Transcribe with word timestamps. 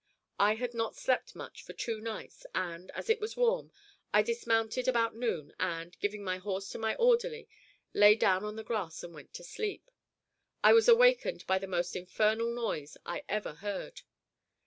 I 0.39 0.55
had 0.55 0.73
not 0.73 0.95
slept 0.95 1.35
much 1.35 1.61
for 1.61 1.73
two 1.73 2.01
nights, 2.01 2.47
and, 2.55 2.89
as 2.95 3.07
it 3.07 3.21
was 3.21 3.37
warm, 3.37 3.71
I 4.11 4.23
dismounted 4.23 4.87
about 4.87 5.15
noon 5.15 5.53
and, 5.59 5.95
giving 5.99 6.23
my 6.23 6.39
horse 6.39 6.67
to 6.69 6.79
my 6.79 6.95
orderly, 6.95 7.47
lay 7.93 8.15
down 8.15 8.43
on 8.43 8.55
the 8.55 8.63
grass 8.63 9.03
and 9.03 9.13
went 9.13 9.31
to 9.35 9.43
sleep. 9.43 9.91
I 10.63 10.73
was 10.73 10.87
awakened 10.87 11.45
by 11.45 11.59
the 11.59 11.67
most 11.67 11.95
infernal 11.95 12.51
noise 12.51 12.97
I 13.05 13.21
ever 13.29 13.53
heard. 13.53 14.01